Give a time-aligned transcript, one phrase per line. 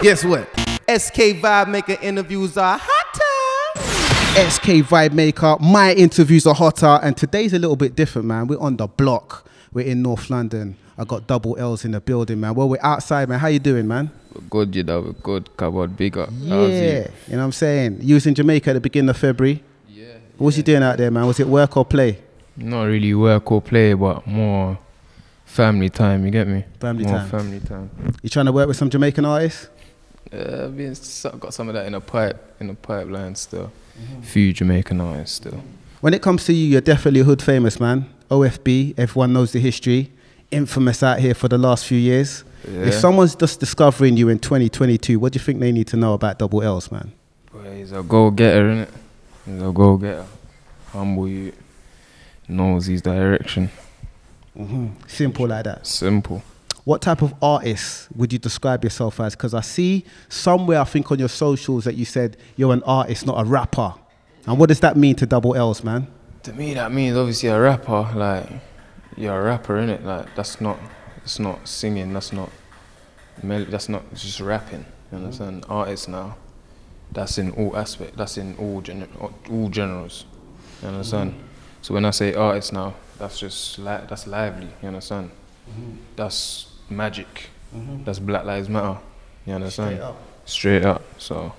[0.00, 0.48] Guess what?
[0.88, 4.48] SK Vibemaker interviews are hotter.
[4.50, 8.46] SK Vibemaker, my interviews are hotter, and today's a little bit different, man.
[8.46, 9.46] We're on the block.
[9.72, 10.76] We're in North London.
[10.96, 12.54] I got Double Lz in the building, man.
[12.54, 13.38] Well, we're outside, man.
[13.40, 14.10] How you doing, man?
[14.48, 15.54] Good, you know, good.
[15.56, 16.26] Cupboard bigger.
[16.26, 16.80] How's Yeah, you?
[17.26, 17.98] you know what I'm saying.
[18.02, 19.62] You was in Jamaica at the beginning of February.
[19.88, 20.04] Yeah.
[20.36, 21.26] What was you doing out there, man?
[21.26, 22.18] Was it work or play?
[22.56, 24.78] Not really work or play, but more
[25.44, 26.24] family time.
[26.24, 26.64] You get me?
[26.80, 27.28] Family more time.
[27.28, 27.90] family time.
[28.22, 29.68] You trying to work with some Jamaican artists?
[30.32, 33.70] Uh, I've been, so- got some of that in a pipe, in the pipeline still.
[34.00, 34.22] Mm-hmm.
[34.22, 35.62] Few Jamaican artists still.
[36.00, 38.06] When it comes to you, you're definitely hood famous, man.
[38.30, 40.12] OFB, everyone knows the history.
[40.50, 42.44] Infamous out here for the last few years.
[42.70, 42.86] Yeah.
[42.86, 46.14] If someone's just discovering you in 2022, what do you think they need to know
[46.14, 47.12] about Double Lz, man?
[47.52, 48.88] Boy, he's a go getter, innit?
[49.46, 50.26] He's a go getter.
[50.92, 51.52] Humble you.
[52.48, 53.70] Knows his direction.
[54.58, 54.92] Mhm.
[55.06, 55.86] Simple like that.
[55.86, 56.42] Simple.
[56.88, 59.36] What type of artist would you describe yourself as?
[59.36, 63.26] Because I see somewhere, I think on your socials, that you said you're an artist,
[63.26, 63.92] not a rapper.
[64.46, 66.06] And what does that mean to Double Lz, man?
[66.44, 68.10] To me, that means obviously a rapper.
[68.14, 68.48] Like
[69.18, 70.02] you're a rapper, innit?
[70.02, 70.78] Like that's not,
[71.24, 72.14] it's not singing.
[72.14, 72.50] That's not,
[73.42, 74.86] mel- that's not just rapping.
[75.12, 75.64] You understand?
[75.64, 75.72] Mm-hmm.
[75.72, 76.38] Artist now.
[77.12, 78.16] That's in all aspect.
[78.16, 80.24] That's in all gen- all genres.
[80.80, 81.32] You understand?
[81.32, 81.42] Mm-hmm.
[81.82, 84.68] So when I say artist now, that's just li- that's lively.
[84.80, 85.32] You understand?
[85.68, 85.96] Mm-hmm.
[86.16, 87.50] That's magic.
[88.04, 88.98] That's Black Lives Matter.
[89.46, 90.00] You understand?
[90.44, 91.02] Straight up.
[91.18, 91.52] So.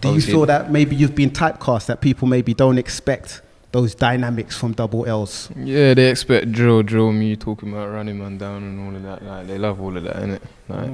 [0.00, 4.56] Do you feel that maybe you've been typecast, that people maybe don't expect those dynamics
[4.56, 5.52] from Double Lz?
[5.56, 9.22] Yeah, they expect drill, drill me talking about running man down and all of that.
[9.24, 10.40] Like they love all of that, innit?
[10.68, 10.90] Like,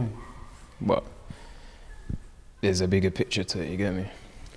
[0.81, 1.05] but
[2.61, 3.71] there's a bigger picture to it.
[3.71, 4.07] You get me?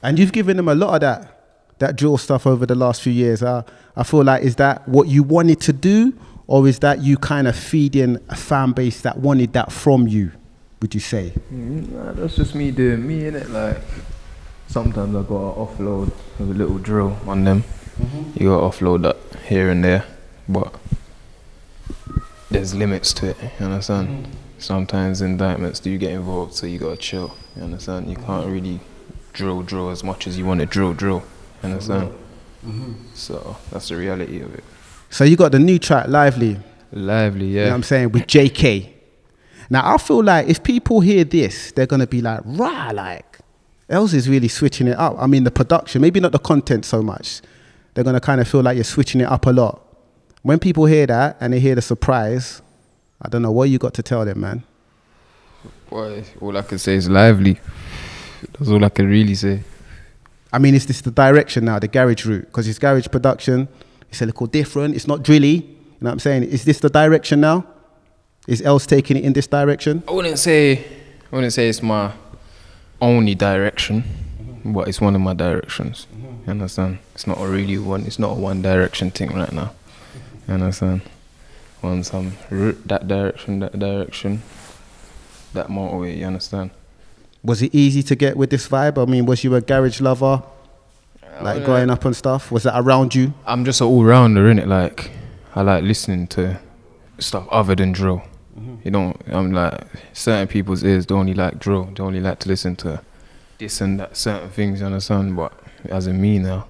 [0.02, 3.14] And you've given them a lot of that, that drill stuff over the last few
[3.14, 3.44] years.
[3.44, 3.64] Uh,
[3.96, 6.14] I feel like, is that what you wanted to do?
[6.50, 10.32] Or is that you kind of feeding a fan base that wanted that from you,
[10.82, 11.32] would you say?
[11.54, 13.50] Mm, nah, that's just me doing me, innit?
[13.52, 13.78] Like
[14.66, 17.62] sometimes I gotta offload with a little drill on them.
[18.02, 18.32] Mm-hmm.
[18.34, 20.06] You gotta offload that here and there,
[20.48, 20.74] but
[22.50, 23.38] there's limits to it.
[23.60, 24.10] You understand?
[24.10, 24.30] Mm.
[24.58, 27.36] Sometimes indictments do get involved, so you gotta chill.
[27.56, 28.10] You understand?
[28.10, 28.52] You can't mm-hmm.
[28.52, 28.80] really
[29.34, 31.22] drill, drill as much as you want to drill, drill.
[31.62, 32.10] You understand?
[32.66, 32.94] Mm-hmm.
[33.14, 34.64] So that's the reality of it.
[35.10, 36.60] So you got the new track, Lively,
[36.92, 37.52] Lively, yeah.
[37.52, 38.94] you know what I'm saying, with JayKae.
[39.70, 43.40] Now, I feel like if people hear this, they're going to be like, rah, like,
[43.90, 45.16] Els is really switching it up.
[45.20, 47.42] I mean, the production, maybe not the content so much.
[47.94, 49.86] They're going to kind of feel like you're switching it up a lot.
[50.42, 52.62] When people hear that and they hear the surprise,
[53.22, 54.64] I don't know what you got to tell them, man.
[55.90, 57.60] Boy, all I can say is lively.
[58.54, 59.64] That's all I can really say.
[60.54, 62.46] I mean, is this the direction now, the garage route?
[62.46, 63.68] Because it's garage production,
[64.10, 65.56] it's a little different, it's not drilly.
[65.56, 66.44] You know what I'm saying?
[66.44, 67.66] Is this the direction now?
[68.48, 70.04] Is Els taking it in this direction?
[70.08, 70.80] I wouldn't say
[71.32, 72.12] I wouldn't say it's my
[73.02, 74.74] only direction, mm-hmm.
[74.74, 76.08] but it's one of my directions.
[76.12, 76.46] Mm-hmm.
[76.46, 76.98] You understand?
[77.14, 78.06] It's not a really one.
[78.06, 79.72] It's not a one direction thing right now.
[80.48, 81.02] You understand?
[81.84, 82.32] Once I'm
[82.88, 84.42] that direction, that direction,
[85.54, 86.18] that motorway.
[86.18, 86.72] You understand?
[87.44, 89.02] Was it easy to get with this vibe?
[89.02, 90.42] I mean, was you a garage lover,
[91.44, 92.52] like growing up and stuff?
[92.52, 93.34] Was that around you?
[93.46, 94.68] I'm just an all rounder, innit?
[94.68, 95.12] Like,
[95.56, 96.60] I like listening to
[97.20, 98.24] stuff other than drill.
[98.58, 98.76] Mm-hmm.
[98.84, 99.82] You don't, I'm like,
[100.14, 103.02] certain people's ears don't only like drill, they only like to listen to
[103.58, 105.36] this and that, certain things, you understand?
[105.36, 105.54] But
[105.86, 106.68] as in me now,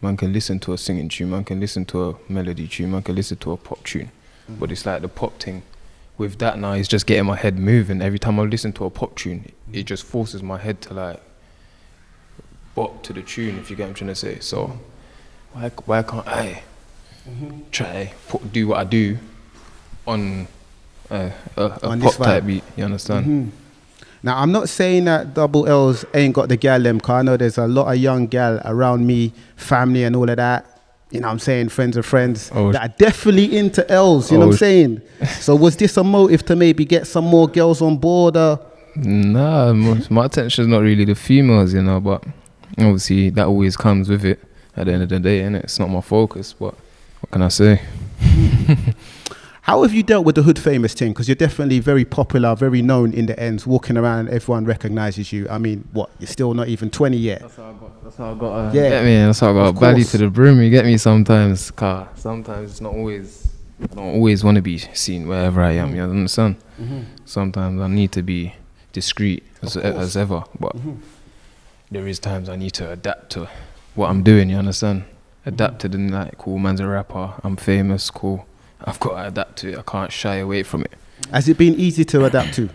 [0.00, 3.02] man can listen to a singing tune, man can listen to a melody tune, man
[3.02, 4.10] can listen to a pop tune.
[4.44, 4.60] Mm-hmm.
[4.60, 5.62] But it's like the pop thing.
[6.18, 8.00] With that now, it's just getting my head moving.
[8.00, 11.22] Every time I listen to a pop tune, it just forces my head to like
[12.76, 14.38] bop to the tune, if you get what I'm trying to say.
[14.38, 14.78] So,
[15.52, 16.62] why, why can't I
[17.72, 19.18] try put, do what I do
[20.06, 20.46] on
[21.10, 22.62] uh, a, a On pop type beat?
[22.76, 23.50] You understand?
[24.22, 27.36] Now, I'm not saying that Double Lz ain't got the gal them, 'cause I know
[27.36, 30.64] there's a lot of young gal around me, family and all of that.
[31.10, 31.68] You know what I'm saying?
[31.68, 35.02] Friends of friends Oh, that are definitely into L's, you know Oh, what I'm saying?
[35.38, 38.36] so was this a motive to maybe get some more girls on board?
[38.36, 38.56] Uh,
[38.96, 42.24] Nah, my, my attention's not really the females, you know, but
[42.78, 44.40] obviously that always comes with it
[44.76, 46.52] at the end of the day, and it's not my focus.
[46.52, 46.74] But
[47.20, 47.82] what can I say?
[49.62, 51.12] how have you dealt with the hood famous thing?
[51.12, 55.32] Because you're definitely very popular, very known in the ends, walking around and everyone recognizes
[55.32, 55.48] you.
[55.48, 56.10] I mean, what?
[56.20, 57.40] You're still not even 20 yet.
[57.40, 58.04] That's how I got.
[58.04, 58.52] That's how I got.
[58.52, 58.88] Uh, Yeah.
[58.90, 59.16] Get me.
[59.16, 60.60] That's how I got Of a belly to the brim.
[60.60, 62.08] You get me sometimes, car.
[62.14, 63.48] Sometimes it's not always.
[63.82, 65.94] I don't always want to be seen wherever I am.
[65.94, 66.56] You understand?
[67.24, 68.54] Sometimes I need to be
[68.92, 70.74] discreet as, as ever, but
[71.90, 73.48] there is times I need to adapt to
[73.94, 74.50] what I'm doing.
[74.50, 75.04] You understand?
[75.44, 77.34] Adapted the like, cool man's a rapper.
[77.44, 78.10] I'm famous.
[78.10, 78.46] Cool.
[78.84, 79.78] I've got to adapt to it.
[79.78, 80.92] I can't shy away from it.
[81.32, 82.68] Has it been easy to adapt to?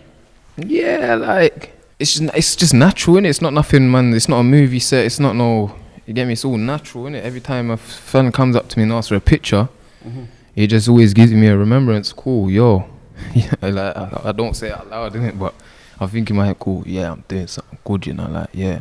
[0.56, 3.28] Yeah, like it's just, it's just natural, innit?
[3.28, 4.12] It's not nothing, man.
[4.12, 5.06] It's not a movie set.
[5.06, 5.74] It's not no.
[6.06, 6.32] You get me?
[6.32, 7.22] It's all natural, innit?
[7.22, 9.68] Every time a fan comes up to me and asks for a picture,
[10.04, 10.24] mm-hmm.
[10.56, 12.12] it just always gives me a remembrance.
[12.12, 12.88] Cool, yo.
[13.34, 15.38] yeah, like I, I don't say it out loud, innit?
[15.38, 15.54] But
[16.00, 16.82] I think in my head, cool.
[16.86, 18.28] Yeah, I'm doing something good, you know.
[18.28, 18.80] Like yeah,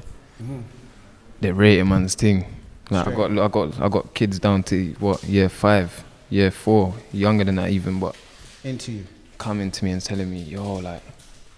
[1.39, 2.45] they rating man's thing.
[2.89, 6.93] Like I got, I got, I got kids down to what year five, year four,
[7.13, 8.15] younger than that even, but
[8.63, 9.05] Into you.
[9.37, 11.01] coming to me and telling me, yo, like,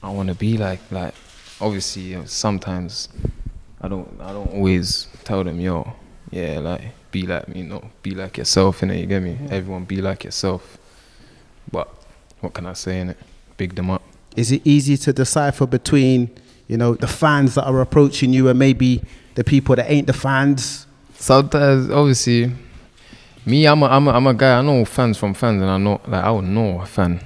[0.01, 1.15] I want to be like, like,
[1.59, 3.09] obviously, you know, sometimes
[3.81, 5.91] I don't, I don't always tell them, yo,
[6.29, 6.81] yeah, like,
[7.11, 8.99] be like me, no, be like yourself, innit?
[8.99, 9.37] You get me?
[9.49, 10.77] Everyone be like yourself.
[11.71, 11.87] But
[12.41, 13.17] what can I say, in it?
[13.57, 14.03] Big them up.
[14.35, 16.29] Is it easy to decipher between,
[16.67, 19.01] you know, the fans that are approaching you and maybe
[19.35, 20.87] the people that ain't the fans?
[21.15, 22.51] Sometimes, obviously,
[23.45, 24.57] me, I'm a, I'm a, I'm a guy.
[24.57, 27.21] I know fans from fans, and I know, like, I would know a fan,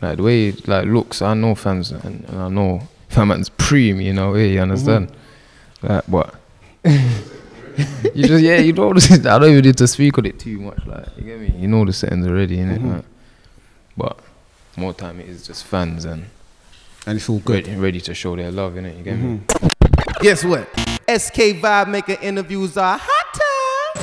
[0.00, 1.22] like the way it, like looks.
[1.22, 4.34] I know fans, and, and I know fan man's pre you know.
[4.34, 5.12] Yeah, you understand?
[5.82, 5.86] Mm-hmm.
[5.86, 6.34] Like, but
[8.14, 8.90] you just yeah, you know.
[9.10, 10.84] I don't even need to speak on it too much.
[10.86, 11.52] Like, you get me?
[11.56, 12.78] You know the settings already, innit?
[12.78, 12.92] Mm-hmm.
[12.92, 13.04] Like,
[13.96, 14.20] but
[14.76, 16.26] more time it is just fans and
[17.08, 17.66] And it's all good.
[17.66, 18.98] ready, ready to show their love, innit?
[18.98, 19.40] You get me?
[20.20, 20.68] Guess what?
[21.08, 24.02] SK Vibemaker interviews are hotter.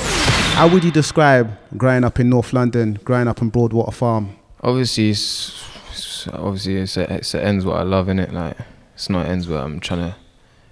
[0.55, 4.35] How would you describe growing up in North London, growing up in Broadwater Farm?
[4.61, 8.57] obviously it's, it's obviously it's a, it's a ends what I love in it like
[8.95, 10.15] it's not ends what I'm trying to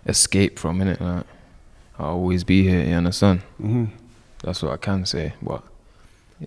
[0.07, 1.25] escape from in it like
[1.99, 3.85] I'll always be here you understand Mm-hmm.
[4.43, 5.61] that's what I can say but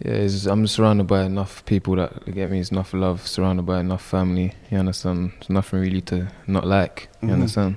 [0.04, 4.02] yeah I'm surrounded by enough people that get me it's enough love surrounded by enough
[4.02, 7.32] family you understand there's nothing really to not like you Mhm.
[7.32, 7.76] understand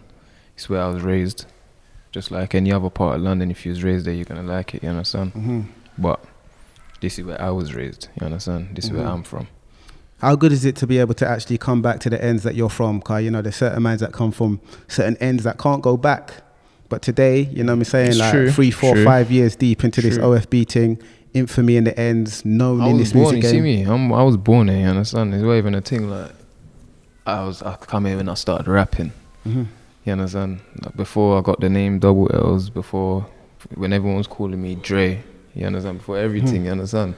[0.56, 1.46] it's where I was raised
[2.12, 4.76] just like any other part of London if you was raised there you're gonna like
[4.76, 5.62] it you understand Mm-hmm.
[5.98, 6.20] but
[7.02, 9.14] this is where I was raised you understand this is where Mhm.
[9.14, 9.48] I'm from
[10.22, 12.54] How good is it to be able to actually come back to the ends that
[12.54, 13.00] you're from?
[13.00, 16.34] Because, you know, there's certain mans that come from certain ends that can't go back.
[16.90, 18.10] But today, you know what I'm saying?
[18.10, 19.06] It's like true, three, four, true.
[19.06, 20.26] five years deep into this True.
[20.26, 21.00] OFB thing,
[21.34, 23.24] infamy in the ends, known I in this born.
[23.36, 23.64] music You see game.
[23.64, 23.82] me?
[23.84, 24.80] I'm, I was born here.
[24.80, 25.34] You understand?
[25.34, 26.10] It's not even a thing.
[26.10, 26.32] Like
[27.26, 27.62] I was.
[27.62, 29.12] I come here when I started rapping.
[29.46, 29.68] Mhm.
[30.06, 30.62] You understand?
[30.84, 32.74] Like, before I got the name Double Lz.
[32.74, 33.26] Before
[33.76, 35.22] when everyone was calling me Dre.
[35.54, 35.98] You understand?
[36.00, 36.66] Before everything.
[36.66, 37.16] You understand?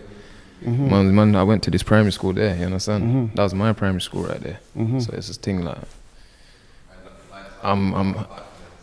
[0.63, 0.89] Mm-hmm.
[0.89, 2.55] Man, man, I went to this primary school there.
[2.55, 3.03] You understand?
[3.31, 3.35] Mhm.
[3.35, 4.59] That was my primary school right there.
[4.77, 5.01] Mhm.
[5.03, 5.77] So it's this thing like
[7.63, 7.93] I'm.
[7.93, 8.15] I'm.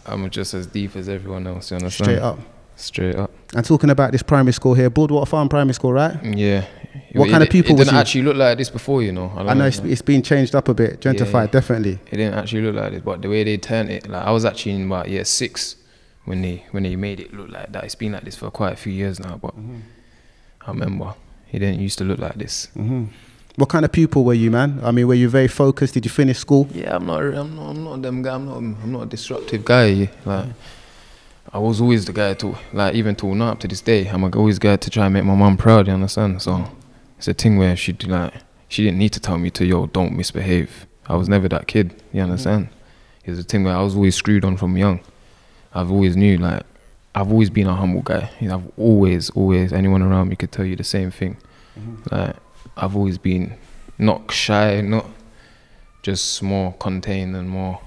[0.06, 1.70] I'm just as deep as everyone else.
[1.70, 2.06] You understand?
[2.06, 2.38] Straight up.
[2.78, 3.30] Straight up.
[3.56, 6.16] And talking about this primary school here, Broadwater Farm Primary School, right?
[6.25, 6.64] Yeah.
[7.12, 9.32] What It- kind of people It didn't actually look like this before, you know.
[9.36, 11.58] I don't know it's, it's been changed up a bit, gentrified, yeah.
[11.58, 11.98] definitely.
[12.10, 14.44] It didn't actually look like this, but the way they turned it, like I was
[14.44, 15.75] actually in about year six
[16.25, 17.82] when they when they made it look like that.
[17.84, 19.54] It's been like this for quite a few years now, but
[20.66, 21.14] I remember
[21.50, 22.66] it didn't used to look like this.
[22.75, 23.04] hmm
[23.56, 24.78] What kind of pupil were you, man?
[24.84, 25.94] I mean, were you very focused?
[25.94, 26.69] Did you finish school?
[26.72, 27.22] Yeah, I'm not.
[27.22, 27.70] I'm not.
[27.70, 28.34] I'm not them guy.
[28.34, 28.58] I'm not.
[28.58, 30.08] I'm not a disruptive guy.
[30.25, 30.46] Like
[31.52, 34.06] I was always the guy to like even till now up to this day.
[34.08, 35.86] I'm always guy to try and make my mum proud.
[35.86, 36.42] You understand?
[36.42, 36.70] So
[37.16, 38.34] it's a thing where she like
[38.68, 40.86] she didn't need to tell me to yo don't misbehave.
[41.06, 41.92] I was never that kid.
[42.12, 42.30] You mm-hmm.
[42.30, 42.68] understand?
[43.24, 45.00] It's a thing where I was always screwed on from young.
[45.74, 46.62] I've always knew like
[47.14, 48.30] I've always been a humble guy.
[48.40, 51.36] You know, I've always, always anyone around me could tell you the same thing.
[51.78, 52.14] Mm-hmm.
[52.14, 52.36] Like
[52.76, 53.56] I've always been
[53.98, 55.06] not shy, not
[56.02, 57.80] just more contained and more.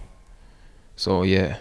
[0.95, 1.57] So yeah,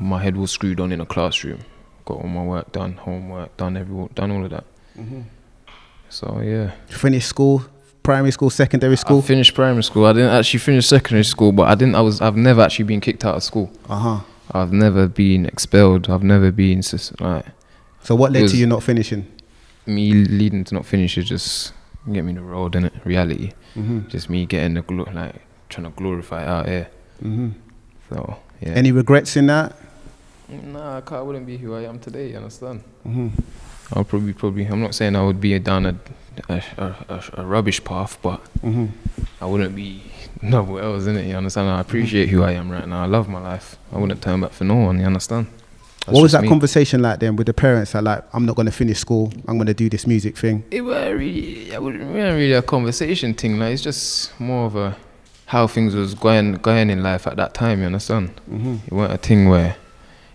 [0.00, 1.60] my head was screwed on in a classroom.
[2.04, 4.64] Got all my work done, homework done, every done all of that.
[6.08, 7.64] So yeah, Finished school,
[8.02, 9.22] primary school, secondary I school?
[9.22, 10.06] finished primary school.
[10.06, 11.94] I didn't actually finish secondary school, but I didn't.
[11.94, 12.20] I was.
[12.20, 13.70] I've never actually been kicked out of school.
[13.88, 14.20] Uh huh.
[14.52, 16.10] I've never been expelled.
[16.10, 17.46] I've never been sus- like
[18.02, 19.26] So what led to you not finishing?
[19.86, 21.72] me leading to not finish is just
[22.12, 22.92] get me the road in it.
[23.04, 24.08] Reality, Mm-hmm.
[24.08, 25.36] just me getting the glo- like
[25.68, 26.88] trying to glorify out here.
[27.22, 27.50] Mm-hmm.
[28.08, 28.70] So yeah.
[28.70, 29.76] Any regrets in that?
[30.50, 32.30] Nah, I, can't, I wouldn't be who I am today.
[32.30, 32.82] You understand?
[33.06, 33.28] Mm-hmm.
[33.92, 34.64] I'll probably probably.
[34.66, 35.96] I'm not saying I would be down a
[36.48, 38.86] a, a, a, a rubbish path, but Mm-hmm.
[39.42, 40.02] I wouldn't be
[40.42, 41.26] nowhere else in it.
[41.26, 41.68] You understand?
[41.68, 43.02] I appreciate who I am right now.
[43.02, 43.76] I love my life.
[43.92, 44.98] I wouldn't turn back for no one.
[45.00, 45.46] You understand?
[46.06, 46.48] That's What was that me.
[46.48, 47.92] conversation like then with the parents?
[47.92, 49.32] That like, I'm not going to finish school.
[49.48, 50.64] I'm going to do this music thing.
[50.70, 53.58] It wasn't really, it wasn't really a conversation thing.
[53.58, 54.96] Like it's just more of a
[55.46, 57.80] how things was going going in life at that time.
[57.80, 58.30] You understand?
[58.50, 58.76] Mm-hmm.
[58.86, 59.76] It wasn't a thing where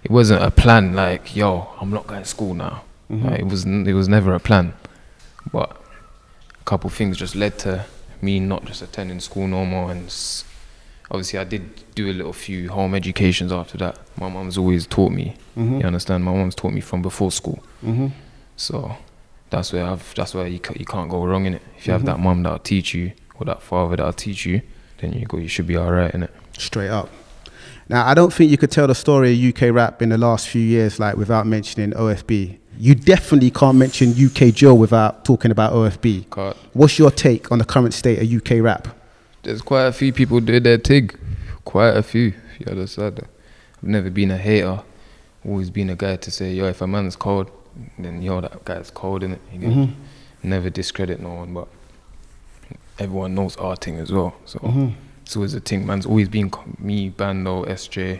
[0.05, 0.93] it wasn't a plan.
[0.93, 2.83] Like yo, I'm not going to school now.
[3.11, 3.23] Mhm.
[3.29, 4.73] Like, it was it was never a plan.
[5.51, 5.69] But
[6.61, 7.85] a couple things just led to
[8.21, 9.91] me not just attending school no more.
[9.91, 10.43] And s-
[11.11, 11.63] obviously, I did
[11.95, 13.99] do a little few home educations after that.
[14.17, 15.35] My mum's always taught me.
[15.57, 15.79] Mhm.
[15.81, 16.23] You understand?
[16.23, 17.59] My mum's taught me from before school.
[17.85, 18.07] Mm-hmm.
[18.57, 18.95] So
[19.51, 21.61] that's where I've that's where you, you can't go wrong in it.
[21.77, 24.61] If you have that mum that'll teach you or that father that'll teach you,
[24.99, 26.33] then you go you should be alright in it.
[26.57, 27.09] Straight up.
[27.87, 30.49] Now, I don't think you could tell the story of UK rap in the last
[30.49, 32.57] few years, like without mentioning OFB.
[32.77, 36.29] You definitely can't mention UK drill without talking about OFB.
[36.31, 36.57] Can't.
[36.73, 38.87] What's your take on the current state of UK rap?
[39.43, 41.17] There's quite a few people do their tig.
[41.63, 42.33] Quite a few.
[42.59, 43.19] You understand.
[43.77, 44.81] I've never been a hater.
[45.45, 47.51] Always been a guy to say, yo, if a man's cold,
[47.99, 49.39] then yo, that guy's cold, innit?
[49.53, 49.95] You get me?
[50.41, 51.67] Never discredit no one, but
[52.99, 54.35] everyone knows our thing as well.
[54.45, 54.89] So mm-hmm.
[55.25, 55.87] It's always a thing.
[55.87, 58.19] Man's always been me, Bando, SJ,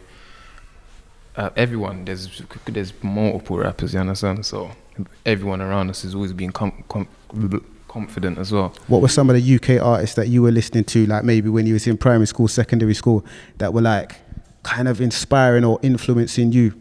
[1.35, 2.03] uh, everyone.
[2.03, 4.43] There's there's multiple rappers, you understand?
[4.45, 4.71] So
[5.23, 7.07] everyone around us has always been com- com-
[7.87, 8.73] confident as well.
[8.87, 11.67] What were some of the UK artists that you were listening to, like maybe when
[11.67, 13.23] you was in primary school, secondary school,
[13.59, 14.15] that were like
[14.63, 16.73] kind of inspiring or influencing you?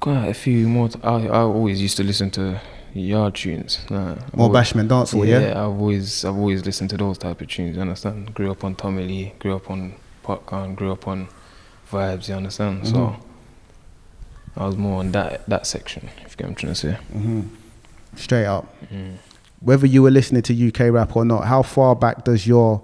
[0.00, 0.90] Quite a few more.
[0.90, 2.60] T- I I always used to listen to
[3.00, 3.80] yard tunes.
[3.90, 5.50] I've More Bashman dancehall, yeah?
[5.50, 7.76] I've always I've always listened to those type of tunes.
[7.76, 8.34] You understand?
[8.34, 9.32] Grew up on Tommy Lee.
[9.38, 10.74] Grew up on Popcaan.
[10.76, 11.28] Grew up on
[11.90, 12.28] vibes.
[12.28, 12.86] You understand?
[12.88, 13.16] So Mhm.
[14.56, 16.08] I was more on that that section.
[16.24, 16.98] If you get what I'm trying to say.
[18.16, 18.74] Straight up.
[18.92, 19.14] Mm.
[19.60, 22.82] Whether you were listening to UK rap or not, how far back does your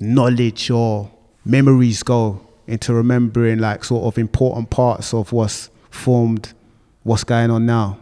[0.00, 1.10] knowledge or
[1.44, 6.52] memories go into remembering like sort of important parts of what's formed
[7.02, 7.98] what's going on now?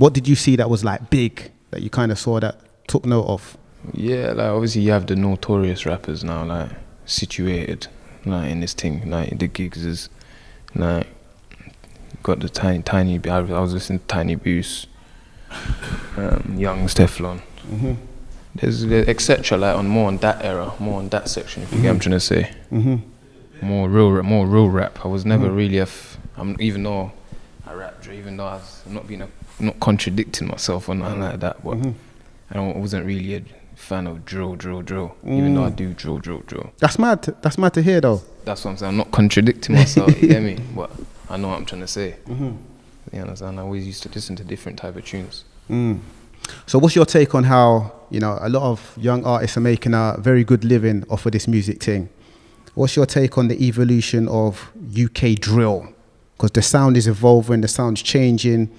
[0.00, 2.56] What did you see that was like big that you kind of saw that
[2.88, 3.58] took note of?
[3.92, 6.70] Yeah, like obviously you have the notorious rappers now, like
[7.04, 7.86] situated,
[8.24, 10.08] like in this thing, like the gigs is,
[10.74, 11.06] like
[12.22, 13.20] got the tiny tiny.
[13.28, 14.88] I, was listening to Tiny Boost,
[16.16, 17.42] um, Young Steflon.
[18.54, 19.58] There's etc.
[19.58, 21.62] Like on more on that era, more on that section.
[21.62, 23.66] If you get what I'm trying to say, Mm-hmm.
[23.66, 25.04] more real, more real rap.
[25.04, 25.82] I was never really a.
[25.82, 27.12] F- I'm even though
[27.66, 29.28] I rap, even though I was, I'm not being a,
[29.60, 31.76] not contradicting myself or nothing like that, but.
[31.76, 31.90] Mm-hmm.
[32.50, 33.42] I don't, I wasn't really a
[33.76, 35.16] fan of drill, drill, drill.
[35.24, 35.76] Even though I mm.
[35.76, 36.72] do drill, drill, drill.
[36.78, 37.22] That's mad.
[37.24, 38.22] To, that's mad to hear though.
[38.44, 38.90] That's what I'm saying.
[38.90, 40.20] I'm not contradicting myself.
[40.20, 40.58] you get me?
[40.74, 40.90] But
[41.28, 42.16] I know what I'm trying to say.
[42.26, 42.56] Mm-hmm.
[43.12, 43.58] You understand?
[43.58, 45.44] I always used to listen to different type of tunes.
[45.68, 46.00] Mm.
[46.66, 49.94] So, what's your take on how you know a lot of young artists are making
[49.94, 52.08] a very good living off of this music thing?
[52.74, 55.88] What's your take on the evolution of UK drill?
[56.36, 58.70] Because the sound is evolving, the sound's changing.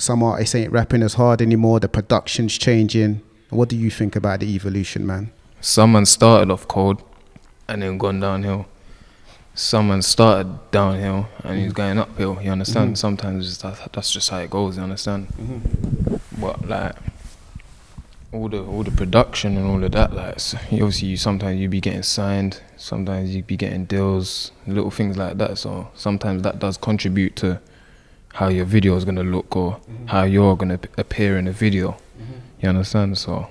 [0.00, 1.78] Some artists ain't rapping as hard anymore.
[1.78, 3.20] The production's changing.
[3.50, 5.30] What do you think about the evolution, man?
[5.60, 7.02] Someone started off cold
[7.68, 8.64] and then gone downhill.
[9.54, 12.40] Someone started downhill and he's going uphill.
[12.40, 12.92] You understand?
[12.92, 12.94] Mm-hmm.
[12.94, 14.78] Sometimes it's that, that's just how it goes.
[14.78, 15.28] You understand?
[15.28, 16.16] Mm-hmm.
[16.40, 16.96] But like
[18.32, 20.38] all the all the production and all of that, like
[20.72, 25.18] you obviously you sometimes you be getting signed, sometimes you be getting deals, little things
[25.18, 25.58] like that.
[25.58, 27.60] So sometimes that does contribute to
[28.34, 30.06] how your video is gonna look or mm-hmm.
[30.06, 31.92] how you're gonna p- appear in a video.
[31.92, 32.32] Mm-hmm.
[32.62, 33.18] You understand?
[33.18, 33.48] So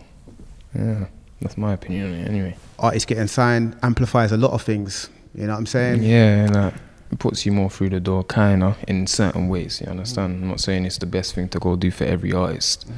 [0.75, 1.05] yeah,
[1.41, 2.57] that's my opinion on it anyway.
[2.77, 5.09] Artists getting signed amplifies a lot of things.
[5.35, 6.03] You know what I'm saying?
[6.03, 6.73] Yeah, like,
[7.11, 9.81] it puts you more through the door, kinda, in certain ways.
[9.81, 10.35] You understand?
[10.35, 10.43] Mm-hmm.
[10.43, 12.89] I'm not saying it's the best thing to go do for every artist,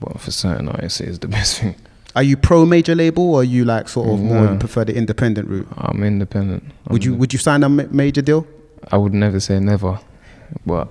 [0.00, 1.74] but for certain artists, it is the best thing.
[2.14, 4.94] Are you pro major label or are you like sort of more you prefer the
[4.94, 5.66] independent route?
[5.78, 6.62] I'm independent.
[6.86, 8.46] I'm Would you would you sign a ma- major deal?
[8.90, 9.98] I would never say never,
[10.66, 10.88] but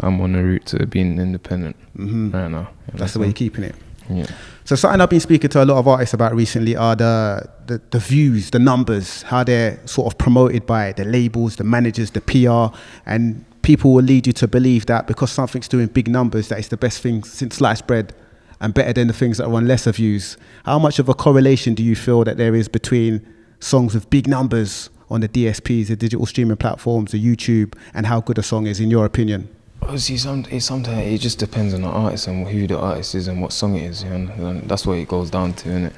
[0.00, 2.30] I'm on the route to being independent Mm-hmm.
[2.30, 2.70] right now.
[2.94, 3.74] That's the way you're keeping it.
[4.08, 4.26] Yeah.
[4.64, 7.80] So something I've been speaking to a lot of artists about recently are the, the
[7.90, 12.20] the views, the numbers, how they're sort of promoted by the labels, the managers, the
[12.22, 16.58] PR, and people will lead you to believe that because something's doing big numbers, that
[16.58, 18.14] it's the best thing since sliced bread,
[18.60, 20.36] and better than the things that are on lesser views.
[20.64, 23.20] How much of a correlation do you feel that there is between
[23.60, 28.20] songs with big numbers on the DSPs, the digital streaming platforms, the YouTube, and how
[28.20, 29.48] good a song is in your opinion?
[29.82, 33.28] Obviously, some, it, sometimes it just depends on the artist and who the artist is
[33.28, 34.04] and what song it is.
[34.04, 34.46] You know?
[34.46, 35.92] and That's what it goes down to, innit?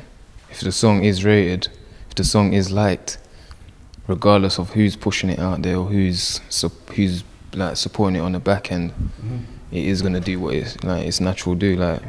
[0.51, 1.69] If the song is rated,
[2.09, 3.19] if the song is liked,
[4.07, 6.41] regardless of who's pushing it out there or who's
[6.95, 9.39] who's like supporting it on the back end, mm-hmm.
[9.71, 11.77] it is gonna do what it's like its natural do.
[11.77, 12.03] Like,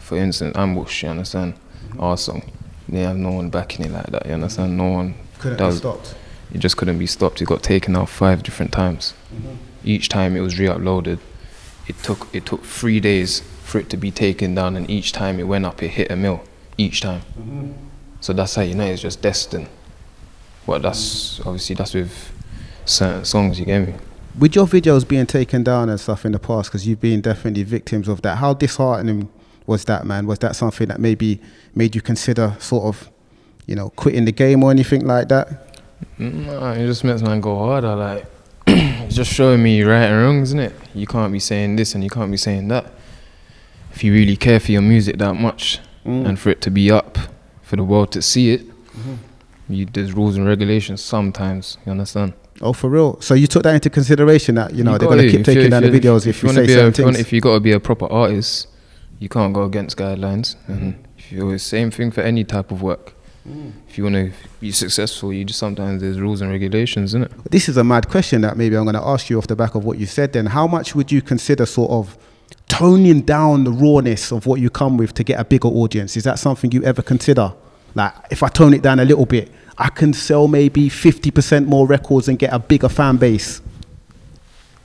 [0.00, 1.02] for instance, Ambush.
[1.02, 1.54] You understand?
[1.98, 2.50] Our song,
[2.88, 4.26] they have no one backing it like that.
[4.26, 4.76] You understand?
[4.76, 5.78] No one could does.
[5.78, 6.16] stopped.
[6.54, 7.42] It just couldn't be stopped.
[7.42, 9.12] It got taken out five different times.
[9.34, 9.54] Mm-hmm.
[9.84, 11.18] Each time it was re-uploaded,
[11.86, 15.38] it took it took three days for it to be taken down, and each time
[15.38, 16.42] it went up, it hit a mill.
[16.78, 17.22] Each time.
[17.38, 17.72] Mm-hmm.
[18.20, 19.68] So that's how you know it's just destined.
[20.66, 22.32] Well, that's obviously that's with
[22.86, 23.58] certain songs.
[23.58, 23.94] You get me?
[24.38, 27.62] with your videos being taken down and stuff in the past, because you've been definitely
[27.62, 29.28] victims of that, how disheartening
[29.66, 30.26] was that, man?
[30.26, 31.40] Was that something that maybe
[31.74, 33.10] made you consider sort of,
[33.66, 35.73] you know, quitting the game or anything like that?
[36.18, 37.94] Nah, it just makes man go harder.
[37.94, 38.26] Like
[38.66, 40.74] it's just showing me right and wrong, isn't it?
[40.94, 42.92] You can't be saying this and you can't be saying that.
[43.92, 46.26] If you really care for your music that much, mm.
[46.26, 47.18] and for it to be up
[47.62, 49.14] for the world to see it, mm-hmm.
[49.68, 51.78] you, there's rules and regulations sometimes.
[51.86, 52.34] You understand?
[52.60, 53.20] Oh, for real.
[53.20, 55.70] So you took that into consideration that you know You they're gonna keep if taking
[55.70, 57.26] down the videos if, you, wanna say be a, certain if you wanna- things.
[57.26, 58.68] if you gotta be a proper artist,
[59.18, 60.56] you can't go against guidelines.
[60.68, 63.13] And if you same thing for any type of work.
[63.48, 63.72] Mm.
[63.88, 67.50] If you wanna be successful, you just sometimes there's rules and regulations, isn't it?
[67.50, 69.74] This is a mad question that maybe I'm going to ask you off the back
[69.74, 70.32] of what you said.
[70.32, 72.16] Then, how much would you consider sort of
[72.68, 76.16] toning down the rawness of what you come with to get a bigger audience?
[76.16, 77.52] Is that something you ever consider?
[77.94, 81.86] Like, if I tone it down a little bit, I can sell maybe 50% more
[81.86, 83.60] records and get a bigger fan base.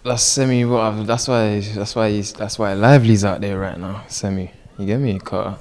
[0.04, 0.66] That's semi.
[0.66, 1.60] What that's why.
[1.60, 2.10] That's why.
[2.10, 4.04] He's, that's why Lively's out there right now.
[4.08, 4.52] Semi.
[4.78, 5.58] You get me, Carter?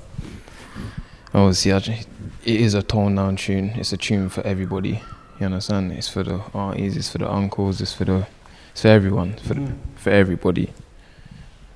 [1.35, 3.71] Obviously, I, it is a toned down tune.
[3.77, 5.03] It's a tune for everybody.
[5.39, 5.93] You understand?
[5.93, 6.97] It's for the aunties.
[6.97, 7.81] It's for the uncles.
[7.81, 8.27] It's for the.
[8.73, 9.35] It's for everyone.
[9.35, 10.73] For the, for everybody.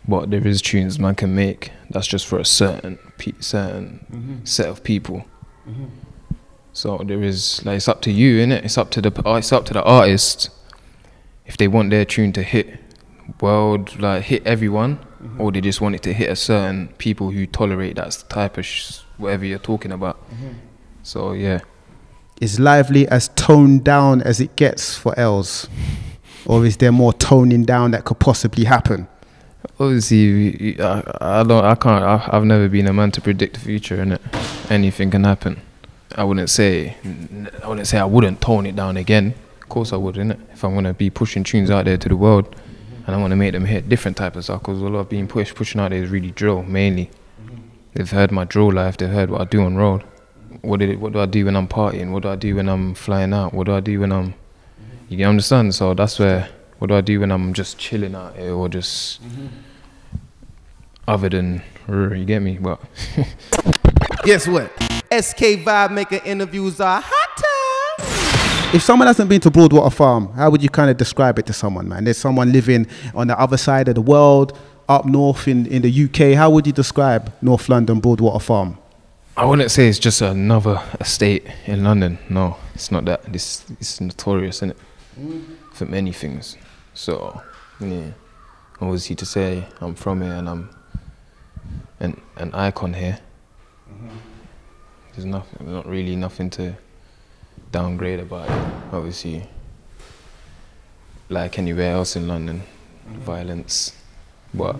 [0.08, 1.70] But there is tunes man can make.
[1.90, 4.44] That's just for a certain pe- certain mm-hmm.
[4.44, 5.24] set of people.
[5.68, 5.86] Mm-hmm.
[6.72, 8.64] So there is like it's up to you, innit?
[8.64, 10.50] It's up to the it's up to the artist
[11.46, 12.78] if they want their tune to hit
[13.40, 15.40] world like hit everyone mm-hmm.
[15.40, 18.64] or they just want it to hit a certain people who tolerate that type of
[18.64, 20.22] sh- whatever you're talking about.
[21.02, 21.60] So yeah.
[22.40, 25.68] Is lively as toned down as it gets for Els?
[26.44, 29.06] Or is there more toning down that could possibly happen?
[29.78, 33.60] obviously I, I don't I can't I, I've never been a man to predict the
[33.60, 34.18] future and
[34.70, 35.60] anything can happen.
[36.14, 36.96] I wouldn't say
[37.62, 39.34] I wouldn't say I wouldn't tone it down again.
[39.60, 40.40] Of course I would innit?
[40.52, 42.54] If I'm gonna be pushing tunes out there to the world
[43.06, 45.08] and I want to make them hit different type of stuff because a lot of
[45.08, 47.10] being pushed pushing out there is really drill mainly
[47.94, 50.04] they've heard my drill life they've heard what I do on road
[50.60, 52.68] what did it, what do I do when I'm partying what do I do when
[52.68, 54.34] I'm flying out what do I do when I'm
[55.08, 58.36] you can understand so that's where what do I do when I'm just chilling out
[58.36, 59.46] here or just mm-hmm.
[61.06, 62.80] other than you get me but
[64.24, 64.70] Guess what?
[65.10, 68.76] SK Vibe making interviews are hotter.
[68.76, 71.52] If someone hasn't been to Broadwater Farm, how would you kind of describe it to
[71.52, 72.04] someone, man?
[72.04, 74.56] There's someone living on the other side of the world,
[74.92, 76.36] up north in, in the UK.
[76.36, 78.78] How would you describe North London Broadwater Farm?
[79.36, 82.18] I wouldn't say it's just another estate in London.
[82.28, 83.32] No, it's not that.
[83.32, 84.76] This it's notorious, isn't it?
[85.72, 86.58] For many things.
[86.94, 87.40] So,
[87.80, 88.10] yeah.
[88.80, 90.68] Obviously, to say I'm from here and I'm
[92.00, 93.18] an an icon here.
[95.14, 96.74] There's nothing, not really nothing to
[97.70, 98.72] downgrade about it.
[98.92, 99.46] Obviously,
[101.28, 102.62] like anywhere else in London,
[103.06, 103.92] violence.
[104.54, 104.76] But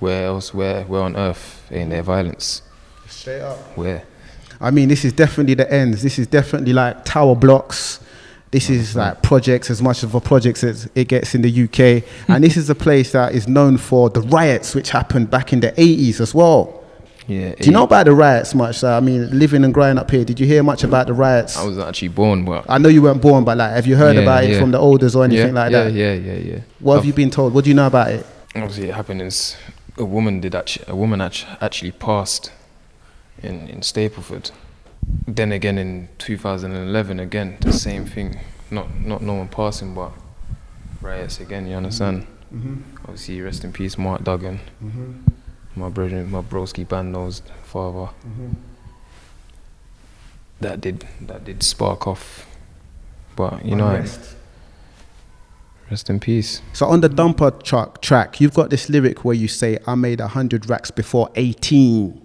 [0.00, 0.52] where else?
[0.54, 0.84] Where?
[0.84, 2.62] Where on earth ain't there violence?
[3.08, 3.58] Straight up.
[3.76, 4.04] Where?
[4.60, 6.02] I mean, this is definitely the ends.
[6.02, 8.00] This is definitely like tower blocks.
[8.50, 12.04] This is like projects as much of a project as it gets in the UK.
[12.26, 12.32] Hmm.
[12.34, 15.58] and this is a place that is known for the riots which happened back in
[15.60, 16.80] the 80s as well.
[17.26, 17.54] Yeah.
[17.56, 18.84] Do you know about the riots much?
[18.84, 21.56] I mean, living and growing up here, did you hear much about the riots?
[21.56, 24.14] I was actually born, but I know you weren't born, but like, have you heard
[24.16, 25.92] Yeah, about it from the elders or anything yeah, like yeah, that?
[25.92, 26.58] yeah, yeah, yeah.
[26.78, 27.54] What have I've- you been told?
[27.54, 28.24] What do you know about it?
[28.56, 29.56] Obviously, it happened is
[29.96, 32.52] a woman did actually a woman actually passed
[33.42, 34.50] in in Stapleford.
[35.26, 38.40] Then again in 2011, again the same thing.
[38.70, 40.12] Not not no one passing, but
[41.00, 41.66] riots again.
[41.66, 42.26] You understand?
[42.54, 42.96] Mm-hmm.
[43.04, 44.60] Obviously, rest in peace, Mark Duggan.
[44.82, 45.12] Mm-hmm.
[45.76, 48.12] My brother, my broski band's father.
[48.26, 48.52] Mm-hmm.
[50.60, 52.46] That did that did spark off,
[53.36, 54.36] but you know, Unrest.
[55.90, 56.62] Rest in peace.
[56.72, 60.20] So on the dumper truck track, you've got this lyric where you say, "I made
[60.20, 62.20] hundred racks before 18."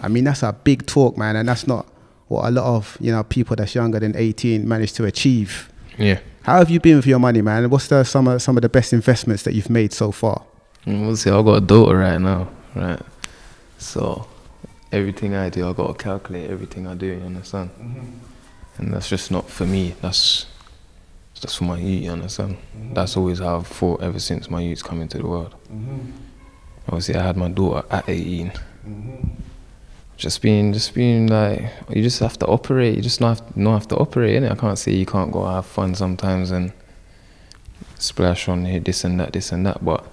[0.00, 1.86] I mean, that's a big talk, man, and that's not
[2.28, 5.70] what a lot of you know people that's younger than 18 manage to achieve.
[5.98, 6.20] Yeah.
[6.42, 7.68] How have you been with your money, man?
[7.70, 10.42] What's the some of some of the best investments that you've made so far?
[10.86, 11.30] Mm, We'll see.
[11.30, 13.00] I got a daughter right now, right?
[13.78, 14.26] So
[14.92, 17.06] everything I do, I got to calculate everything I do.
[17.06, 17.70] You understand?
[18.78, 19.94] And that's just not for me.
[20.02, 20.46] That's
[21.40, 22.04] that's for my youth.
[22.04, 22.56] You understand?
[22.92, 25.54] That's always how I've thought ever since my youth's come into the world.
[25.70, 26.10] Mm-hmm.
[26.88, 28.50] Obviously, I had my daughter at 18.
[28.50, 29.28] Mm-hmm.
[30.16, 32.96] Just being, just being like, you just have to operate.
[32.96, 34.50] You just not have, not have to operate, innit?
[34.50, 36.72] I can't say you can't go have fun sometimes and
[37.98, 39.84] splash on here, this and that, this and that.
[39.84, 40.06] But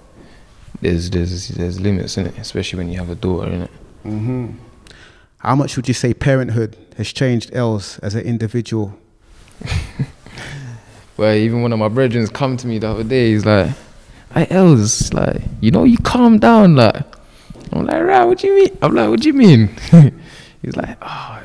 [0.81, 3.71] there's there's there's limits in it, especially when you have a daughter in it.
[4.03, 4.47] Mm-hmm.
[5.38, 8.97] How much would you say parenthood has changed Els as an individual?
[11.17, 13.32] Well, even one of my brethren come to me the other day.
[13.32, 13.69] He's like,
[14.36, 17.04] I Els, like you know, you calm down." Like,
[17.71, 19.69] I'm like, "Right, what do you mean?" I'm like, "What do you mean?"
[20.62, 21.43] He's like, "Oh,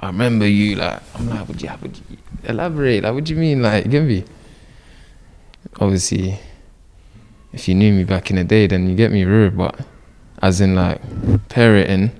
[0.00, 3.40] I remember you." Like, I'm like, "Would you, would you elaborate?" Like, what do you
[3.40, 3.62] mean?
[3.62, 4.24] Like, give me.
[5.78, 6.38] Obviously,
[7.52, 9.56] if you knew me back in the day, then you get me rude.
[9.56, 9.80] But
[10.42, 11.00] as in like
[11.48, 12.12] parenting,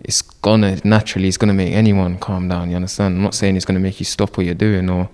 [0.00, 2.70] it's gonna naturally it's gonna make anyone calm down.
[2.70, 3.16] You understand?
[3.16, 5.08] I'm not saying it's gonna make you stop what you're doing or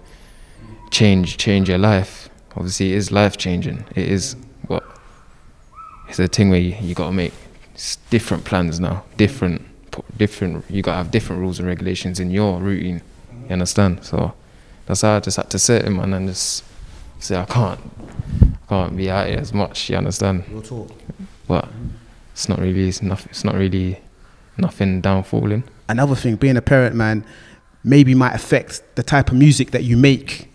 [0.91, 2.29] change change your life.
[2.57, 3.85] Obviously, it is life changing.
[3.95, 4.85] It is what
[6.09, 7.33] it's a thing where you, you gotta make
[8.11, 9.67] different plans now, different
[10.17, 10.65] different.
[10.71, 13.03] You gotta have different rules and regulations in your routine.
[13.45, 14.05] You understand?
[14.05, 14.33] So
[14.87, 16.65] that's how I just had to sit in man and just
[17.19, 17.81] say I can't,
[18.43, 19.91] I can't be out here as much.
[19.91, 20.45] You understand?
[20.51, 20.91] We'll talk.
[21.47, 21.69] But
[22.33, 24.01] it's not really, it's not, it's not really
[24.57, 25.65] nothing downfalling.
[25.89, 27.25] Another thing, being a parent, man,
[27.83, 30.50] maybe might affect the type of music that you make.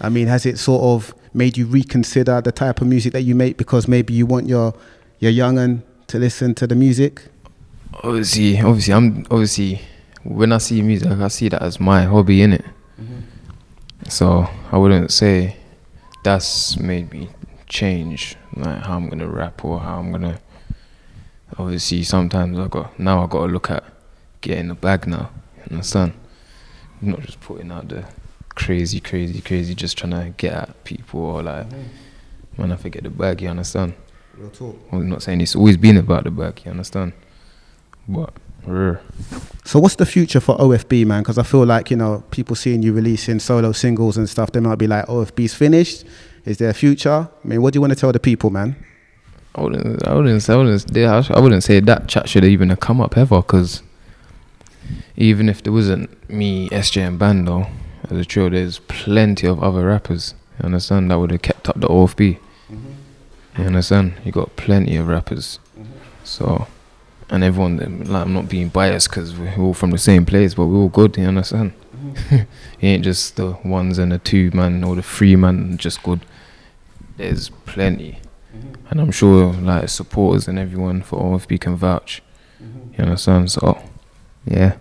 [0.00, 3.34] I mean, has it sort of made you reconsider the type of music that you
[3.34, 4.74] make because maybe you want your
[5.18, 7.22] your young'un to listen to the music?
[8.02, 9.80] Obviously, obviously, I'm obviously
[10.22, 12.64] when I see music, I see that as my hobby in it.
[13.00, 13.20] Mm-hmm.
[14.08, 15.56] So I wouldn't say
[16.24, 17.28] that's made me
[17.66, 20.40] change like how I'm gonna rap or how I'm gonna.
[21.58, 23.84] Obviously, sometimes I got now I got to look at
[24.40, 25.30] getting the bag now.
[25.56, 26.12] You understand?
[27.00, 28.04] Not just putting out the
[28.54, 31.84] crazy, crazy, crazy, just trying to get at people or like, mm.
[32.58, 33.42] man, I forget the bag.
[33.42, 33.94] You understand?
[34.38, 34.78] We'll talk.
[34.92, 36.62] I'm not saying it's always been about the bag.
[36.64, 37.12] You understand?
[38.08, 38.32] But.
[38.66, 39.00] rrr.
[39.64, 41.22] So what's the future for OFB, man?
[41.22, 44.60] Because I feel like you know people seeing you releasing solo singles and stuff, they
[44.60, 46.04] might be like, OFB's finished.
[46.44, 47.28] Is there a future?
[47.44, 48.76] I mean, what do you want to tell the people, man?
[49.54, 52.70] I wouldn't, I wouldn't, say, I wouldn't, I I wouldn't say that chat should even
[52.70, 53.42] have come up ever.
[53.42, 53.82] Because
[55.16, 57.66] even if there wasn't me, SJ, and Bando
[58.10, 60.34] as a trio, there's plenty of other rappers.
[60.58, 61.10] You understand?
[61.10, 62.38] That would have kept up the OFB.
[62.68, 63.62] You mm-hmm.
[63.62, 64.14] understand?
[64.24, 65.58] You got plenty of rappers.
[65.78, 65.92] Mm-hmm.
[66.24, 66.66] So,
[67.28, 70.66] and everyone, like, I'm not being biased because we're all from the same place, but
[70.66, 71.16] we're all good.
[71.16, 71.72] You understand?
[71.96, 72.36] Mm-hmm.
[72.80, 76.20] You ain't just the ones and the two man or the three man just good.
[77.18, 78.20] There's plenty
[78.90, 82.22] and I'm sure like supporters and everyone for OFB can vouch.
[82.60, 83.50] You understand?
[83.52, 83.80] So,
[84.44, 84.76] yeah,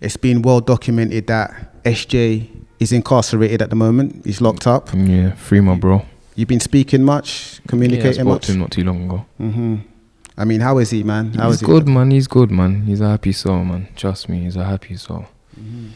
[0.00, 4.24] It's been well documented that SJ is incarcerated at the moment.
[4.24, 4.88] He's locked up.
[4.94, 6.04] yeah, free my bro.
[6.36, 8.46] You've been speaking much, Yeah, I communicating spoke much.
[8.46, 9.26] to him not too long ago.
[9.38, 9.76] hmm
[10.38, 11.34] I mean, how is he, man?
[11.34, 11.66] How he's is he?
[11.66, 12.10] good, man.
[12.10, 12.82] He's good, man.
[12.86, 13.88] He's a happy soul, man.
[13.94, 15.26] Trust me, he's a happy soul.
[15.60, 15.88] Mm-hmm.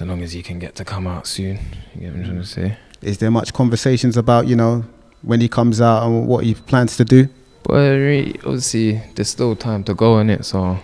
[0.00, 1.58] As long as he can get to come out soon,
[1.94, 2.76] you get what I'm trying to say.
[3.02, 4.84] Is there much conversations about you know
[5.22, 7.28] when he comes out and what he plans to do?
[7.62, 10.78] But really, obviously, there's still time to go in it, so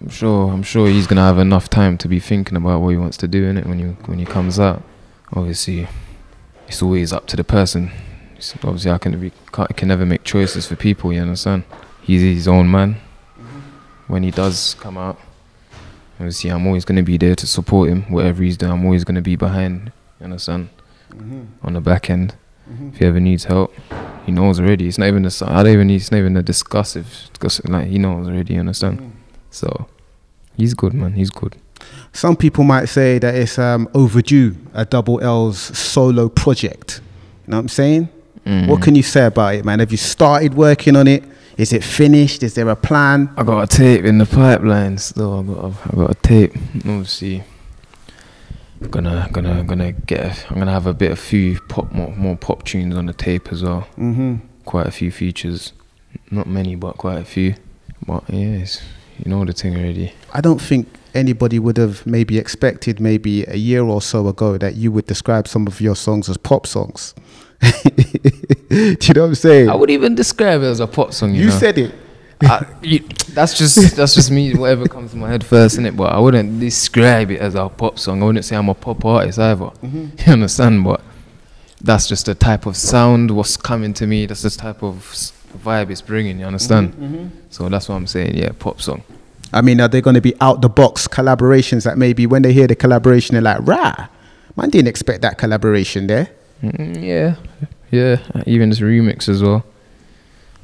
[0.00, 2.96] I'm sure I'm sure he's gonna have enough time to be thinking about what he
[2.96, 4.82] wants to do in it when you when he comes out.
[5.32, 5.88] Obviously,
[6.66, 7.90] it's always up to the person.
[8.36, 11.12] It's obviously, I can be can't, can never make choices for people.
[11.12, 11.64] You understand?
[12.02, 12.94] He's his own man.
[12.94, 14.12] Mm-hmm.
[14.12, 15.20] When he does come out,
[16.18, 18.10] obviously, I'm always gonna be there to support him.
[18.10, 19.92] Whatever he's doing, I'm always gonna be behind.
[20.18, 20.70] You understand?
[21.10, 21.66] Mm-hmm.
[21.66, 22.34] On the back end,
[22.70, 22.88] mm-hmm.
[22.88, 23.74] if he ever needs help,
[24.24, 24.88] he knows already.
[24.88, 25.30] It's not even a.
[25.42, 25.90] I don't even.
[25.90, 27.30] It's not even a discussive.
[27.32, 28.54] discuss- Like he knows already.
[28.54, 29.12] You understand?
[29.50, 29.86] So
[30.56, 31.12] he's good, man.
[31.14, 31.56] He's good.
[32.12, 37.00] Some people might say that it's um, overdue, a Double Lz solo project.
[37.46, 38.08] You know what I'm saying?
[38.46, 38.68] Mm.
[38.68, 39.78] What can you say about it, man?
[39.80, 41.24] Have you started working on it?
[41.56, 42.42] Is it finished?
[42.42, 43.30] Is there a plan?
[43.36, 45.40] I got a tape in the pipeline still.
[45.40, 45.64] I got.
[45.64, 46.56] A, I got a tape.
[46.76, 47.44] Obviously,
[48.90, 50.20] gonna gonna gonna get.
[50.44, 53.12] A, I'm gonna have a bit of few pop more more pop tunes on the
[53.12, 53.82] tape as well.
[53.96, 55.72] hmm Quite a few features.
[56.30, 57.54] Not many, but quite a few.
[58.06, 58.80] But yeah, it's,
[59.24, 60.12] you know the thing already.
[60.32, 64.76] I don't think anybody would have maybe expected maybe a year or so ago that
[64.76, 67.14] you would describe some of your songs as pop songs.
[67.60, 67.68] Do
[68.78, 69.68] you know what I'm saying?
[69.68, 71.34] I would even describe it as a pop song.
[71.34, 71.58] You, you know?
[71.58, 71.94] said it.
[72.42, 73.00] I, you,
[73.34, 74.54] that's just that's just me.
[74.54, 75.94] Whatever comes to my head first, innit?
[75.96, 78.22] But I wouldn't describe it as a pop song.
[78.22, 79.66] I wouldn't say I'm a pop artist either.
[79.66, 80.06] Mm-hmm.
[80.26, 80.84] You understand?
[80.84, 81.02] But
[81.82, 84.24] that's just the type of sound what's coming to me.
[84.24, 85.04] That's the type of
[85.58, 86.38] vibe it's bringing.
[86.40, 87.32] You understand?
[87.50, 88.36] So that's what I'm saying.
[88.36, 89.02] Yeah, pop song.
[89.52, 92.52] I mean, are they going to be out the box collaborations that maybe when they
[92.52, 94.06] hear the collaboration, they're like, rah,
[94.56, 96.30] man didn't expect that collaboration there.
[96.62, 97.34] Mm, yeah,
[97.90, 98.42] yeah.
[98.46, 99.64] Even this remix as well.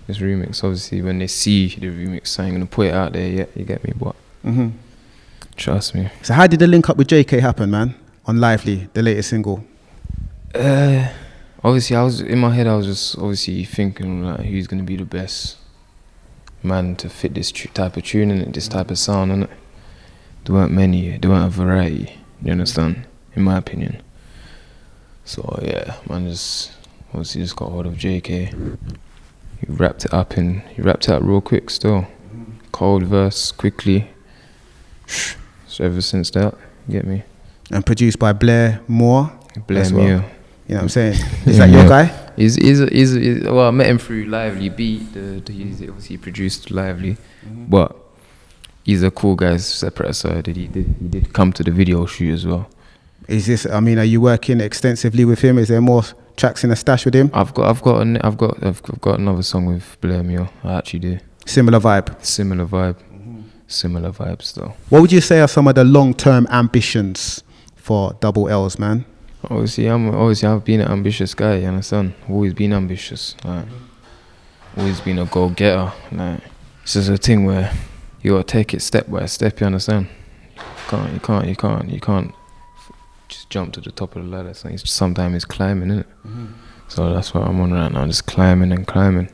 [0.07, 3.29] This remix, obviously, when they see the remix, I ain't gonna put it out there
[3.29, 3.51] yet.
[3.57, 3.92] You get me?
[3.96, 4.68] But hmm
[5.57, 6.09] trust me.
[6.22, 7.94] So, how did the link up with JayKae happen, man?
[8.27, 9.64] On Lively, the latest single.
[10.55, 11.09] Uh,
[11.64, 12.66] obviously, I was in my head.
[12.66, 15.56] I was just obviously thinking like, who's gonna be the best
[16.62, 19.32] man to fit this tr- type of tune and this type of sound.
[19.32, 19.48] And
[20.44, 21.16] there weren't many.
[21.18, 22.18] There weren't a variety.
[22.42, 23.06] You understand?
[23.34, 24.02] In my opinion.
[25.24, 26.72] So yeah, man, just
[27.08, 28.78] obviously just got hold of JayKae.
[29.60, 31.70] He wrapped it up and he wrapped it up real quick.
[31.70, 32.06] Still,
[32.72, 34.10] cold verse quickly.
[35.66, 36.54] So ever since that,
[36.88, 37.24] get me.
[37.70, 39.32] And produced by Blair Muir.
[39.66, 40.24] Blair Muir.
[40.68, 40.72] You.
[40.72, 41.12] You know what I'm saying?
[41.46, 42.05] Is that your guy?
[42.37, 45.14] He's, he's, he's, he's, well, I met him through Lively Beat.
[45.14, 47.66] The, the, he's obviously produced Lively, mm-hmm.
[47.66, 47.96] but
[48.85, 50.44] he's a cool guy, separate aside.
[50.44, 52.68] That he did he did come to the video shoot as well.
[53.29, 53.66] Is this?
[53.66, 55.59] I mean, are you working extensively with him?
[55.59, 56.02] Is there more
[56.37, 57.31] tracks in the stash with him?
[57.33, 60.48] I've got, I've got, an, I've got, I've got another song with Blair Muir.
[60.62, 61.18] I actually do.
[61.46, 62.24] Similar vibe.
[62.24, 62.96] Similar vibe.
[62.96, 63.40] Mm-hmm.
[63.66, 64.74] Similar vibes though.
[64.90, 67.42] What would you say are some of the long-term ambitions
[67.74, 69.05] for Double Lz, man?
[69.48, 71.56] Obviously, I'm obviously I've been an ambitious guy.
[71.59, 72.14] You understand?
[72.28, 73.37] Always been ambitious.
[73.44, 73.66] Like,
[74.76, 75.92] always been a go-getter.
[76.12, 76.40] Like,
[76.82, 77.72] it's just a thing where
[78.22, 79.61] you gotta take it step by step.
[79.61, 80.09] You understand?
[80.56, 82.35] You can't, you can't, you can't, you can't
[83.28, 84.54] just jump to the top of the ladder.
[84.54, 86.09] So it's sometimes it's climbing, isn't it?
[86.26, 86.46] Mm-hmm.
[86.88, 89.28] So that's what I'm on right now, just climbing and climbing.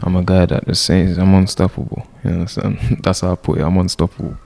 [0.00, 2.06] I'm a guy that just says I'm unstoppable.
[2.24, 2.78] You understand?
[3.02, 3.62] that's how I put it.
[3.62, 4.36] I'm unstoppable.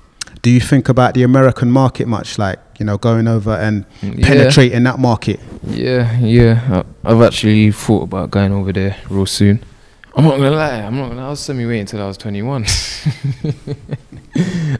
[0.42, 4.26] Do you think about the American market much, like you know, going over and Yeah.
[4.26, 5.38] penetrating that market?
[5.66, 6.82] Yeah, yeah.
[7.04, 9.62] I've actually thought about going over there real soon.
[10.16, 10.80] I'm not gonna lie.
[10.80, 11.26] I'm not gonna.
[11.26, 12.64] I was semi waiting until I was 21.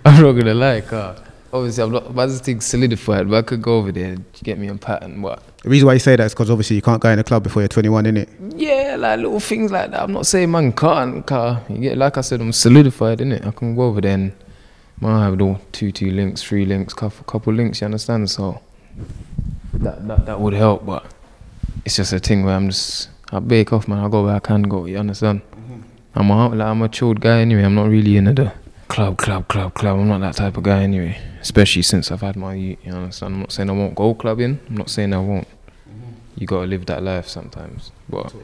[0.04, 1.16] I'm not gonna lie, car.
[1.52, 2.14] Obviously, I'm not.
[2.14, 5.20] My thing solidified, but I could go over there and get me a pattern.
[5.20, 7.24] But The reason why you say that is because obviously you can't go in the
[7.24, 8.28] club before you're 21, innit?
[8.56, 10.00] yeah, like little things like that.
[10.02, 11.62] I'm not saying man can't, car.
[11.68, 13.44] You get like I said, I'm solidified in it.
[13.44, 14.32] I can go over there and
[15.00, 17.80] man I have the two two links, three links, couple couple links.
[17.80, 18.30] You understand?
[18.30, 18.60] So
[19.74, 21.04] that that that would help, but
[21.84, 23.98] it's just a thing where I'm just I bake off, man.
[23.98, 24.86] I go where I can go.
[24.86, 25.42] You understand?
[25.52, 25.80] Mm-hmm.
[26.14, 27.62] I'm a like I'm a chilled guy anyway.
[27.62, 28.52] I'm not really into the
[28.88, 29.98] club, club, club, club.
[29.98, 31.18] I'm not that type of guy anyway.
[31.40, 32.78] Especially since I've had my youth.
[32.84, 33.34] You understand?
[33.34, 34.60] I'm not saying I won't go clubbing.
[34.68, 35.46] I'm not saying I won't.
[35.48, 36.10] Mm-hmm.
[36.36, 38.34] You gotta live that life sometimes, but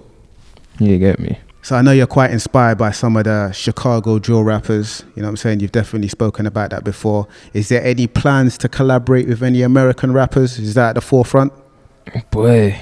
[0.78, 1.38] you get me.
[1.66, 5.02] So I know you're quite inspired by some of the Chicago drill rappers.
[5.16, 5.58] You know what I'm saying?
[5.58, 7.26] You've definitely spoken about that before.
[7.54, 10.60] Is there any plans to collaborate with any American rappers?
[10.60, 11.52] Is that at the forefront?
[12.30, 12.78] Boy,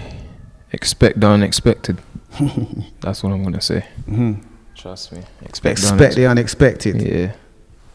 [0.71, 2.03] expect the unexpected.
[3.01, 3.87] That's what I'm gonna say.
[4.05, 4.35] hmm
[4.75, 5.23] Trust me.
[5.41, 7.01] Expect, the Expect the unexpected.
[7.01, 7.33] Yeah.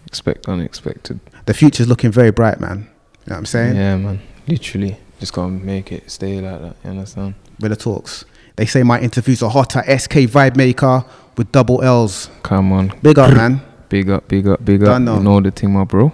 [0.07, 1.19] Expect the unexpected.
[1.45, 2.77] The future's looking very bright, man.
[2.77, 2.87] You know
[3.25, 3.75] what I'm saying?
[3.75, 4.21] Yeah, man.
[4.47, 4.97] Literally.
[5.19, 6.75] Just gotta make it stay like that.
[6.83, 7.35] You understand?
[7.59, 8.25] With the talks.
[8.59, 9.81] They say my interviews are hotter.
[9.83, 11.05] SK Vibemaker
[11.37, 12.29] with Double Lz.
[12.43, 12.91] Come on.
[13.01, 13.61] Big up, man.
[13.87, 15.01] Big up, big up, big up.
[15.01, 15.05] Done.
[15.05, 16.11] You know the thing, my bro.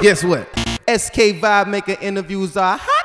[0.00, 0.48] Guess what?
[0.88, 2.97] SK Vibe making interviews are hot.